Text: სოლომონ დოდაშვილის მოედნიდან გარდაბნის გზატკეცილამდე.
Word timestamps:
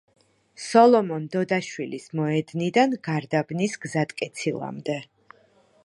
სოლომონ 0.67 1.27
დოდაშვილის 1.35 2.07
მოედნიდან 2.21 2.97
გარდაბნის 3.09 3.77
გზატკეცილამდე. 3.85 4.99